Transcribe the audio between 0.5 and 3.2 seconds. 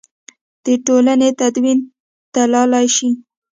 د ټولنې تدین تللای شي.